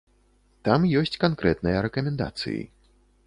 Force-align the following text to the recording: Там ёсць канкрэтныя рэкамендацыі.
Там 0.67 0.87
ёсць 1.01 1.19
канкрэтныя 1.25 1.77
рэкамендацыі. 1.87 2.59